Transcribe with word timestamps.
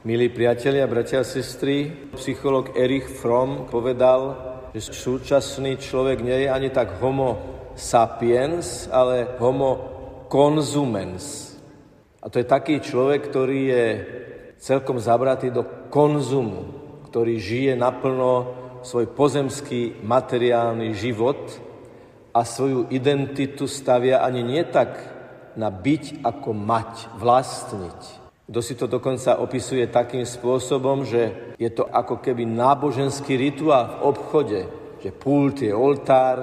Milí 0.00 0.32
priatelia, 0.32 0.88
bratia 0.88 1.20
a 1.20 1.28
sestry, 1.28 1.92
psycholog 2.16 2.72
Erich 2.72 3.04
Fromm 3.20 3.68
povedal, 3.68 4.32
že 4.72 4.96
súčasný 4.96 5.76
človek 5.76 6.24
nie 6.24 6.40
je 6.40 6.48
ani 6.48 6.72
tak 6.72 6.96
homo 7.04 7.36
sapiens, 7.76 8.88
ale 8.88 9.36
homo 9.36 9.70
consumens. 10.32 11.52
A 12.24 12.32
to 12.32 12.40
je 12.40 12.48
taký 12.48 12.80
človek, 12.80 13.28
ktorý 13.28 13.60
je 13.60 13.86
celkom 14.56 14.96
zabratý 14.96 15.52
do 15.52 15.68
konzumu, 15.92 16.64
ktorý 17.12 17.36
žije 17.36 17.76
naplno 17.76 18.56
svoj 18.80 19.04
pozemský 19.12 20.00
materiálny 20.00 20.96
život 20.96 21.44
a 22.32 22.40
svoju 22.40 22.88
identitu 22.88 23.68
stavia 23.68 24.24
ani 24.24 24.48
nie 24.48 24.64
tak 24.64 24.96
na 25.60 25.68
byť 25.68 26.24
ako 26.24 26.56
mať, 26.56 27.20
vlastniť, 27.20 28.20
kto 28.50 28.58
si 28.58 28.74
to 28.74 28.90
dokonca 28.90 29.38
opisuje 29.38 29.86
takým 29.86 30.26
spôsobom, 30.26 31.06
že 31.06 31.54
je 31.54 31.70
to 31.70 31.86
ako 31.86 32.18
keby 32.18 32.42
náboženský 32.42 33.38
rituál 33.38 33.94
v 33.94 34.10
obchode, 34.10 34.60
že 34.98 35.14
pult 35.14 35.62
je 35.62 35.70
oltár, 35.70 36.38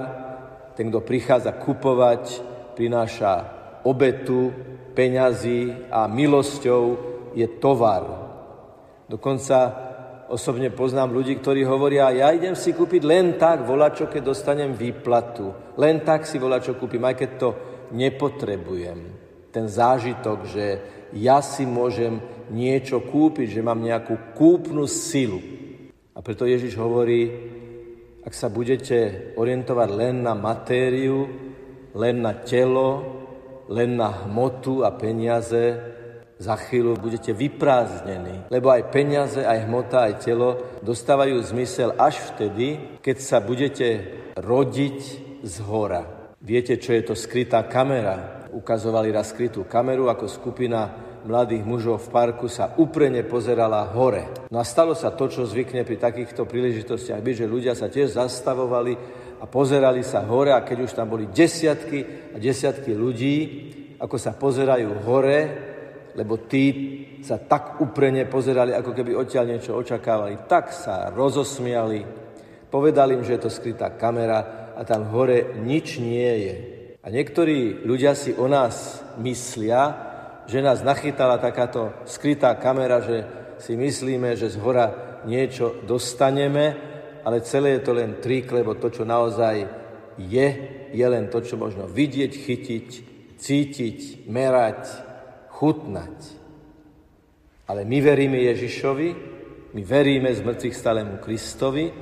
ten, 0.72 0.88
kto 0.88 1.04
prichádza 1.04 1.52
kupovať, 1.60 2.40
prináša 2.72 3.32
obetu, 3.84 4.48
peňazí 4.96 5.92
a 5.92 6.08
milosťou 6.08 6.82
je 7.36 7.44
tovar. 7.60 8.08
Dokonca 9.04 9.58
osobne 10.32 10.72
poznám 10.72 11.12
ľudí, 11.12 11.36
ktorí 11.36 11.60
hovoria, 11.68 12.08
ja 12.16 12.32
idem 12.32 12.56
si 12.56 12.72
kúpiť 12.72 13.02
len 13.04 13.36
tak 13.36 13.68
volačo, 13.68 14.08
keď 14.08 14.22
dostanem 14.24 14.72
výplatu. 14.72 15.76
Len 15.76 16.00
tak 16.00 16.24
si 16.24 16.40
volačo 16.40 16.72
kúpim, 16.80 17.04
aj 17.04 17.16
keď 17.20 17.30
to 17.36 17.48
nepotrebujem 17.92 19.28
ten 19.48 19.64
zážitok, 19.64 20.38
že 20.44 20.64
ja 21.16 21.40
si 21.40 21.64
môžem 21.64 22.20
niečo 22.52 23.00
kúpiť, 23.00 23.60
že 23.60 23.64
mám 23.64 23.80
nejakú 23.80 24.36
kúpnu 24.36 24.84
silu. 24.88 25.40
A 26.12 26.18
preto 26.20 26.44
Ježiš 26.44 26.74
hovorí, 26.76 27.30
ak 28.24 28.34
sa 28.34 28.50
budete 28.52 29.30
orientovať 29.38 29.88
len 29.94 30.14
na 30.26 30.34
matériu, 30.34 31.28
len 31.94 32.20
na 32.20 32.34
telo, 32.44 33.20
len 33.70 33.96
na 33.96 34.26
hmotu 34.26 34.84
a 34.84 34.92
peniaze, 34.92 35.96
za 36.38 36.54
chvíľu 36.54 36.94
budete 37.02 37.34
vyprázdnení. 37.34 38.46
Lebo 38.46 38.70
aj 38.70 38.94
peniaze, 38.94 39.42
aj 39.42 39.66
hmota, 39.66 40.06
aj 40.06 40.22
telo 40.22 40.78
dostávajú 40.86 41.34
zmysel 41.42 41.98
až 41.98 42.30
vtedy, 42.30 42.98
keď 43.02 43.16
sa 43.18 43.42
budete 43.42 43.86
rodiť 44.38 44.98
z 45.42 45.54
hora. 45.66 46.06
Viete, 46.38 46.78
čo 46.78 46.94
je 46.94 47.02
to 47.02 47.14
skrytá 47.18 47.66
kamera? 47.66 48.38
ukazovali 48.52 49.12
raz 49.12 49.30
skrytú 49.30 49.64
kameru, 49.64 50.08
ako 50.08 50.28
skupina 50.28 51.07
mladých 51.24 51.64
mužov 51.66 52.04
v 52.04 52.12
parku 52.12 52.46
sa 52.46 52.76
uprene 52.78 53.24
pozerala 53.26 53.88
hore. 53.90 54.48
No 54.52 54.60
a 54.60 54.64
stalo 54.66 54.94
sa 54.94 55.10
to, 55.14 55.26
čo 55.26 55.48
zvykne 55.48 55.82
pri 55.82 55.98
takýchto 55.98 56.46
príležitostiach 56.46 57.18
byť, 57.18 57.34
že 57.34 57.46
ľudia 57.50 57.74
sa 57.74 57.90
tiež 57.90 58.14
zastavovali 58.14 58.94
a 59.38 59.44
pozerali 59.46 60.02
sa 60.02 60.26
hore 60.26 60.54
a 60.54 60.62
keď 60.62 60.78
už 60.84 60.92
tam 60.94 61.10
boli 61.10 61.30
desiatky 61.30 62.30
a 62.34 62.36
desiatky 62.38 62.94
ľudí, 62.94 63.36
ako 63.98 64.16
sa 64.18 64.34
pozerajú 64.34 64.90
hore, 65.06 65.40
lebo 66.14 66.46
tí 66.46 66.66
sa 67.22 67.38
tak 67.38 67.78
uprene 67.82 68.26
pozerali, 68.26 68.74
ako 68.74 68.90
keby 68.94 69.14
odtiaľ 69.14 69.44
niečo 69.54 69.74
očakávali, 69.74 70.46
tak 70.50 70.70
sa 70.74 71.10
rozosmiali, 71.10 72.02
povedali 72.70 73.18
im, 73.18 73.26
že 73.26 73.38
je 73.38 73.42
to 73.46 73.50
skrytá 73.50 73.94
kamera 73.94 74.70
a 74.74 74.82
tam 74.86 75.10
hore 75.10 75.58
nič 75.62 75.98
nie 75.98 76.32
je. 76.46 76.54
A 77.02 77.10
niektorí 77.10 77.86
ľudia 77.86 78.18
si 78.18 78.34
o 78.34 78.50
nás 78.50 79.02
myslia, 79.22 80.07
že 80.48 80.64
nás 80.64 80.80
nachytala 80.80 81.36
takáto 81.36 81.92
skrytá 82.08 82.56
kamera, 82.56 83.04
že 83.04 83.22
si 83.60 83.76
myslíme, 83.76 84.32
že 84.32 84.48
z 84.48 84.56
hora 84.58 85.20
niečo 85.28 85.84
dostaneme, 85.84 86.74
ale 87.22 87.44
celé 87.44 87.78
je 87.78 87.82
to 87.84 87.92
len 87.92 88.16
trik, 88.18 88.48
lebo 88.48 88.74
to, 88.80 88.88
čo 88.88 89.04
naozaj 89.04 89.68
je, 90.16 90.48
je 90.90 91.06
len 91.06 91.28
to, 91.28 91.44
čo 91.44 91.60
možno 91.60 91.84
vidieť, 91.84 92.32
chytiť, 92.32 92.88
cítiť, 93.36 93.98
merať, 94.26 94.82
chutnať. 95.52 96.16
Ale 97.68 97.84
my 97.84 97.98
veríme 98.00 98.40
Ježišovi, 98.40 99.08
my 99.76 99.82
veríme 99.84 100.32
z 100.32 100.40
mŕtvych 100.40 100.74
stalému 100.74 101.20
Kristovi, 101.20 101.92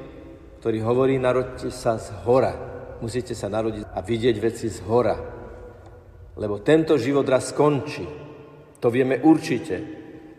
ktorý 0.62 0.78
hovorí, 0.86 1.18
narodte 1.18 1.74
sa 1.74 1.98
z 1.98 2.14
hora 2.22 2.76
musíte 3.00 3.36
sa 3.36 3.48
narodiť 3.52 3.92
a 3.92 4.00
vidieť 4.00 4.36
veci 4.40 4.66
z 4.72 4.78
hora. 4.88 5.16
Lebo 6.36 6.60
tento 6.60 7.00
život 7.00 7.24
raz 7.28 7.52
skončí. 7.52 8.25
To 8.86 8.94
vieme 8.94 9.18
určite. 9.18 9.82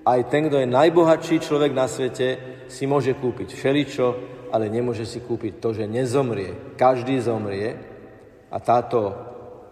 Aj 0.07 0.23
ten, 0.31 0.47
kto 0.47 0.63
je 0.63 0.71
najbohatší 0.71 1.43
človek 1.43 1.75
na 1.75 1.83
svete, 1.83 2.63
si 2.71 2.87
môže 2.87 3.11
kúpiť 3.19 3.51
všeličo, 3.51 4.07
ale 4.55 4.71
nemôže 4.71 5.03
si 5.03 5.19
kúpiť 5.19 5.59
to, 5.59 5.75
že 5.75 5.83
nezomrie. 5.83 6.79
Každý 6.79 7.19
zomrie 7.19 7.75
a 8.47 8.57
táto 8.63 9.11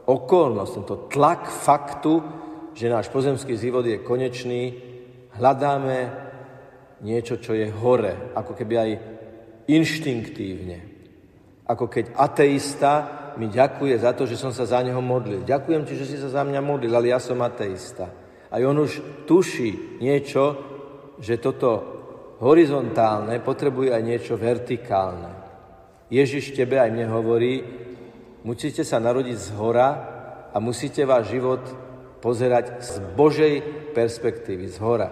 okolnosť, 0.03 0.71
tento 0.75 1.07
tlak 1.07 1.47
faktu, 1.47 2.19
že 2.75 2.91
náš 2.91 3.07
pozemský 3.15 3.55
život 3.55 3.87
je 3.87 4.03
konečný, 4.03 4.75
hľadáme 5.39 6.11
niečo, 6.99 7.39
čo 7.39 7.55
je 7.55 7.71
hore, 7.71 8.35
ako 8.35 8.59
keby 8.59 8.75
aj 8.75 8.91
inštinktívne. 9.71 10.79
Ako 11.63 11.87
keď 11.87 12.11
ateista 12.11 12.91
mi 13.39 13.47
ďakuje 13.47 14.03
za 14.03 14.11
to, 14.11 14.27
že 14.27 14.35
som 14.35 14.51
sa 14.51 14.67
za 14.67 14.83
neho 14.83 14.99
modlil. 14.99 15.47
Ďakujem 15.47 15.87
ti, 15.87 15.95
že 15.95 16.11
si 16.11 16.19
sa 16.19 16.27
za 16.27 16.43
mňa 16.43 16.59
modlil, 16.59 16.91
ale 16.91 17.15
ja 17.15 17.23
som 17.23 17.39
ateista. 17.39 18.24
A 18.55 18.63
on 18.63 18.87
už 18.87 19.27
tuší 19.27 19.99
niečo, 19.99 20.55
že 21.19 21.43
toto 21.43 21.71
horizontálne 22.39 23.43
potrebuje 23.43 23.91
aj 23.91 24.03
niečo 24.07 24.39
vertikálne. 24.39 25.27
Ježiš 26.07 26.55
tebe 26.55 26.79
aj 26.79 26.87
mne 26.87 27.11
hovorí, 27.11 27.59
musíte 28.47 28.87
sa 28.87 29.03
narodiť 29.03 29.35
z 29.35 29.49
hora 29.59 29.89
a 30.55 30.57
musíte 30.63 31.03
váš 31.03 31.35
život 31.35 31.59
pozerať 32.23 32.79
z 32.79 32.93
Božej 33.11 33.55
perspektívy, 33.91 34.71
z 34.71 34.79
hora. 34.79 35.11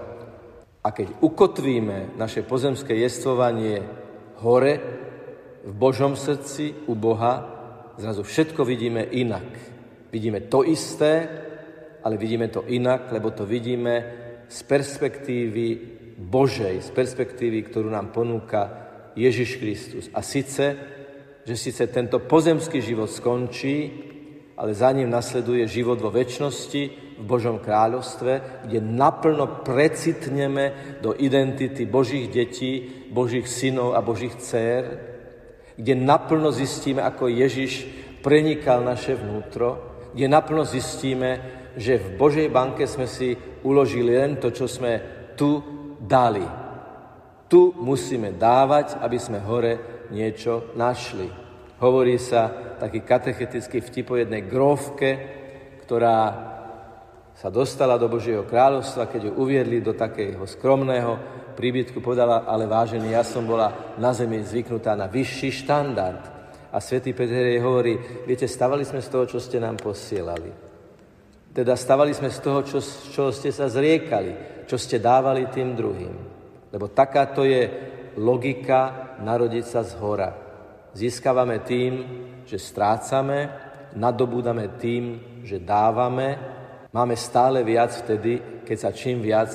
A 0.80 0.88
keď 0.96 1.12
ukotvíme 1.20 2.16
naše 2.16 2.48
pozemské 2.48 2.96
jestvovanie 2.96 3.84
hore, 4.40 4.74
v 5.68 5.74
Božom 5.76 6.16
srdci 6.16 6.88
u 6.88 6.96
Boha 6.96 7.44
zrazu 8.00 8.24
všetko 8.24 8.64
vidíme 8.64 9.04
inak. 9.04 9.48
Vidíme 10.12 10.48
to 10.48 10.64
isté, 10.64 11.28
ale 12.04 12.20
vidíme 12.20 12.48
to 12.48 12.68
inak, 12.68 13.12
lebo 13.12 13.32
to 13.32 13.48
vidíme 13.48 14.06
z 14.48 14.60
perspektívy 14.64 15.66
Božej, 16.20 16.84
z 16.84 16.90
perspektívy, 16.92 17.64
ktorú 17.66 17.90
nám 17.90 18.12
ponúka 18.14 18.70
Ježiš 19.16 19.58
Kristus. 19.58 20.06
A 20.14 20.22
sice, 20.22 20.78
že 21.48 21.56
síce 21.58 21.88
tento 21.88 22.20
pozemský 22.22 22.84
život 22.84 23.10
skončí, 23.10 23.76
ale 24.54 24.78
za 24.78 24.92
ním 24.92 25.10
nasleduje 25.10 25.66
život 25.66 25.98
vo 25.98 26.14
väčšnosti, 26.14 26.84
v 27.14 27.26
Božom 27.26 27.62
kráľovstve, 27.62 28.66
kde 28.68 28.80
naplno 28.82 29.62
precitneme 29.62 30.98
do 31.02 31.14
identity 31.14 31.86
Božích 31.86 32.30
detí, 32.30 33.06
Božích 33.14 33.46
synov 33.46 33.94
a 33.94 34.02
Božích 34.02 34.36
dcer, 34.42 34.84
kde 35.78 35.94
naplno 35.96 36.50
zistíme, 36.54 37.02
ako 37.02 37.30
Ježiš 37.30 37.86
prenikal 38.22 38.82
naše 38.82 39.14
vnútro, 39.18 39.93
kde 40.14 40.26
naplno 40.30 40.64
zistíme, 40.64 41.42
že 41.74 41.98
v 41.98 42.08
Božej 42.16 42.48
banke 42.54 42.86
sme 42.86 43.10
si 43.10 43.34
uložili 43.66 44.14
len 44.14 44.38
to, 44.38 44.54
čo 44.54 44.70
sme 44.70 45.02
tu 45.34 45.60
dali. 45.98 46.46
Tu 47.50 47.74
musíme 47.78 48.34
dávať, 48.38 49.02
aby 49.02 49.18
sme 49.18 49.42
hore 49.42 50.06
niečo 50.14 50.74
našli. 50.78 51.30
Hovorí 51.82 52.22
sa 52.22 52.76
taký 52.78 53.02
katechetický 53.02 53.82
vtip 53.82 54.08
o 54.14 54.20
jednej 54.22 54.46
grófke, 54.46 55.10
ktorá 55.84 56.20
sa 57.34 57.50
dostala 57.50 57.98
do 57.98 58.06
Božieho 58.08 58.46
kráľovstva, 58.46 59.10
keď 59.10 59.22
ju 59.28 59.32
uviedli 59.42 59.82
do 59.82 59.98
takého 59.98 60.46
skromného 60.46 61.18
príbytku, 61.58 62.02
povedala, 62.02 62.46
ale 62.46 62.70
vážený, 62.70 63.14
ja 63.14 63.26
som 63.26 63.46
bola 63.46 63.96
na 63.98 64.14
zemi 64.14 64.42
zvyknutá 64.42 64.94
na 64.98 65.10
vyšší 65.10 65.66
štandard. 65.66 66.24
A 66.74 66.82
svätý 66.82 67.14
Peter 67.14 67.54
jej 67.54 67.62
hovorí, 67.62 68.26
viete, 68.26 68.50
stavali 68.50 68.82
sme 68.82 68.98
z 68.98 69.10
toho, 69.14 69.30
čo 69.30 69.38
ste 69.38 69.62
nám 69.62 69.78
posielali. 69.78 70.50
Teda 71.54 71.78
stavali 71.78 72.18
sme 72.18 72.34
z 72.34 72.40
toho, 72.42 72.66
čo, 72.66 72.82
čo 73.14 73.30
ste 73.30 73.54
sa 73.54 73.70
zriekali, 73.70 74.66
čo 74.66 74.74
ste 74.82 74.98
dávali 74.98 75.46
tým 75.54 75.78
druhým. 75.78 76.14
Lebo 76.74 76.90
takáto 76.90 77.46
je 77.46 77.70
logika 78.18 79.14
narodiť 79.22 79.66
sa 79.70 79.86
z 79.86 79.94
hora. 80.02 80.34
Získavame 80.98 81.62
tým, 81.62 81.94
že 82.50 82.58
strácame, 82.58 83.54
nadobúdame 83.94 84.74
tým, 84.82 85.22
že 85.46 85.62
dávame, 85.62 86.42
máme 86.90 87.14
stále 87.14 87.62
viac 87.62 87.94
vtedy, 87.94 88.66
keď 88.66 88.78
sa 88.82 88.90
čím 88.90 89.22
viac 89.22 89.54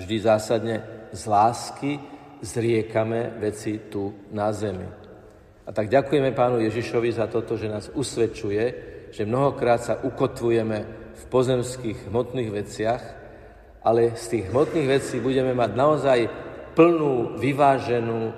vždy 0.00 0.16
zásadne 0.16 0.76
z 1.12 1.22
lásky 1.28 1.92
zriekame 2.40 3.36
veci 3.36 3.88
tu 3.92 4.12
na 4.32 4.48
zemi. 4.52 5.03
A 5.64 5.70
tak 5.72 5.88
ďakujeme 5.88 6.36
pánu 6.36 6.60
Ježišovi 6.60 7.10
za 7.12 7.24
toto, 7.26 7.56
že 7.56 7.72
nás 7.72 7.88
usvedčuje, 7.92 8.64
že 9.10 9.22
mnohokrát 9.24 9.80
sa 9.80 9.94
ukotvujeme 10.04 10.78
v 11.14 11.22
pozemských 11.30 12.12
hmotných 12.12 12.50
veciach 12.52 13.02
ale 13.84 14.16
z 14.16 14.24
tých 14.28 14.44
hmotných 14.48 14.88
vecí 14.88 15.20
budeme 15.20 15.52
mať 15.52 15.70
naozaj 15.76 16.18
plnú, 16.72 17.36
vyváženú, 17.36 18.32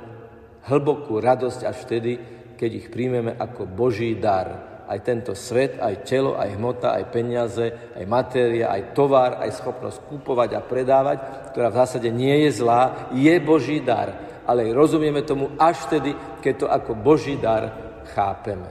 hlbokú 0.67 1.23
radosť 1.23 1.61
až 1.62 1.76
vtedy, 1.87 2.12
keď 2.58 2.70
ich 2.75 2.87
príjmeme 2.90 3.38
ako 3.38 3.70
Boží 3.70 4.19
dar. 4.19 4.82
Aj 4.87 4.99
tento 5.02 5.34
svet, 5.34 5.78
aj 5.78 6.06
telo, 6.06 6.34
aj 6.34 6.58
hmota, 6.58 6.94
aj 6.99 7.05
peniaze, 7.14 7.94
aj 7.94 8.05
matéria, 8.06 8.75
aj 8.75 8.94
tovar, 8.94 9.38
aj 9.38 9.55
schopnosť 9.55 9.99
kúpovať 10.11 10.58
a 10.58 10.62
predávať, 10.62 11.19
ktorá 11.55 11.70
v 11.70 11.78
zásade 11.78 12.11
nie 12.11 12.46
je 12.46 12.62
zlá, 12.62 13.11
je 13.14 13.34
Boží 13.38 13.78
dar. 13.82 14.25
Ale 14.46 14.70
rozumieme 14.70 15.26
tomu 15.26 15.54
až 15.58 15.90
vtedy, 15.90 16.14
keď 16.38 16.54
to 16.54 16.66
ako 16.70 16.93
Boží 16.94 17.34
dar 17.37 17.75
chápeme. 18.14 18.70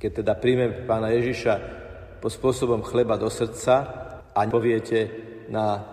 Keď 0.00 0.24
teda 0.24 0.32
príjmeme 0.34 0.88
pána 0.88 1.12
Ježiša 1.12 1.54
po 2.18 2.32
spôsobom 2.32 2.80
chleba 2.82 3.20
do 3.20 3.28
srdca 3.28 3.74
a 4.32 4.40
poviete 4.48 4.98
na 5.52 5.84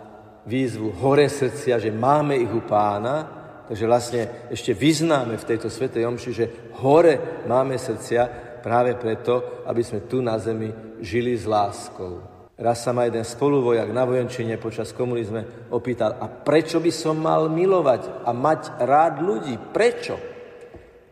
výzvu 0.47 0.95
hore 1.03 1.27
srdcia, 1.27 1.77
že 1.77 1.91
máme 1.91 2.39
ich 2.39 2.50
u 2.50 2.63
pána, 2.63 3.39
Takže 3.69 3.86
vlastne 3.86 4.21
ešte 4.50 4.74
vyznáme 4.74 5.38
v 5.38 5.45
tejto 5.45 5.69
svetej 5.69 6.01
omši, 6.09 6.31
že 6.33 6.74
hore 6.81 7.45
máme 7.45 7.77
srdcia 7.77 8.25
práve 8.65 8.97
preto, 8.97 9.62
aby 9.69 9.85
sme 9.85 10.09
tu 10.09 10.25
na 10.25 10.42
zemi 10.42 10.74
žili 11.06 11.38
s 11.38 11.45
láskou. 11.45 12.38
Raz 12.59 12.83
sa 12.83 12.91
ma 12.91 13.07
jeden 13.07 13.23
spoluvojak 13.23 13.88
na 13.95 14.03
vojenčine 14.03 14.59
počas 14.59 14.91
komunizme 14.91 15.71
opýtal, 15.71 16.19
a 16.19 16.27
prečo 16.27 16.83
by 16.83 16.91
som 16.91 17.15
mal 17.15 17.47
milovať 17.47 18.27
a 18.27 18.35
mať 18.35 18.83
rád 18.83 19.23
ľudí? 19.23 19.56
Prečo? 19.71 20.19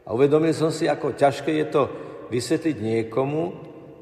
A 0.03 0.11
uvedomil 0.11 0.51
som 0.51 0.75
si, 0.75 0.91
ako 0.91 1.15
ťažké 1.15 1.55
je 1.63 1.67
to 1.71 1.83
vysvetliť 2.27 2.75
niekomu, 2.83 3.44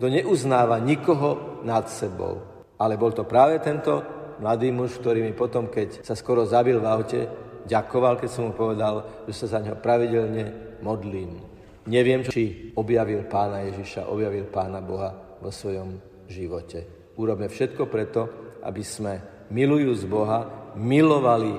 kto 0.01 0.05
neuznáva 0.09 0.81
nikoho 0.81 1.61
nad 1.61 1.85
sebou. 1.85 2.41
Ale 2.81 2.97
bol 2.97 3.13
to 3.13 3.29
práve 3.29 3.61
tento 3.61 4.01
mladý 4.41 4.73
muž, 4.73 4.97
ktorý 4.97 5.21
mi 5.21 5.37
potom, 5.37 5.69
keď 5.69 6.01
sa 6.01 6.17
skoro 6.17 6.49
zabil 6.49 6.81
v 6.81 6.89
aute, 6.89 7.21
ďakoval, 7.69 8.17
keď 8.17 8.29
som 8.29 8.49
mu 8.49 8.53
povedal, 8.57 9.25
že 9.29 9.45
sa 9.45 9.57
za 9.57 9.59
neho 9.61 9.77
pravidelne 9.77 10.77
modlím. 10.81 11.45
Neviem, 11.85 12.25
či 12.25 12.73
objavil 12.73 13.29
pána 13.29 13.69
Ježiša, 13.69 14.09
objavil 14.09 14.49
pána 14.49 14.81
Boha 14.81 15.37
vo 15.37 15.53
svojom 15.53 16.01
živote. 16.25 17.04
Urobme 17.15 17.47
všetko 17.47 17.87
preto, 17.87 18.21
aby 18.63 18.83
sme 18.83 19.13
milujúc 19.51 20.03
Boha, 20.07 20.71
milovali 20.75 21.55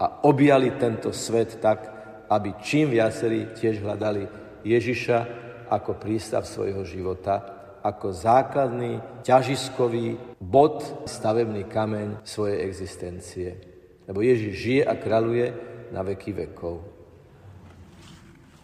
a 0.00 0.24
objali 0.24 0.74
tento 0.80 1.12
svet 1.12 1.60
tak, 1.60 1.80
aby 2.28 2.56
čím 2.64 2.92
viacerí 2.92 3.52
tiež 3.52 3.84
hľadali 3.84 4.24
Ježiša 4.64 5.18
ako 5.68 6.00
prístav 6.00 6.48
svojho 6.48 6.82
života, 6.88 7.40
ako 7.84 8.16
základný, 8.16 9.20
ťažiskový 9.20 10.40
bod, 10.40 11.04
stavebný 11.04 11.68
kameň 11.68 12.24
svojej 12.24 12.64
existencie 12.64 13.74
lebo 14.08 14.20
Ježiš 14.20 14.52
žije 14.56 14.82
a 14.84 14.94
kráľuje 14.96 15.46
na 15.92 16.04
veky 16.04 16.32
vekov. 16.32 16.93